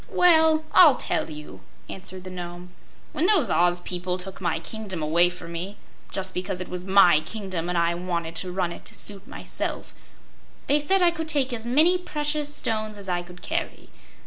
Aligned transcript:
"Well, 0.09 0.63
I'll 0.71 0.95
tell 0.95 1.29
you," 1.29 1.59
answered 1.87 2.23
the 2.23 2.31
Nome. 2.31 2.71
"When 3.13 3.27
those 3.27 3.51
Oz 3.51 3.81
people 3.81 4.17
took 4.17 4.41
my 4.41 4.57
kingdom 4.59 5.03
away 5.03 5.29
from 5.29 5.51
me 5.51 5.77
just 6.09 6.33
because 6.33 6.59
it 6.59 6.69
was 6.69 6.83
my 6.83 7.19
kingdom 7.19 7.69
and 7.69 7.77
I 7.77 7.93
wanted 7.93 8.35
to 8.37 8.51
run 8.51 8.71
it 8.71 8.83
to 8.85 8.95
suit 8.95 9.27
myself 9.27 9.93
they 10.65 10.79
said 10.79 11.03
I 11.03 11.11
could 11.11 11.27
take 11.27 11.53
as 11.53 11.67
many 11.67 11.99
precious 11.99 12.51
stones 12.51 12.97
as 12.97 13.09
I 13.09 13.21
could 13.21 13.43
carry. 13.43 13.89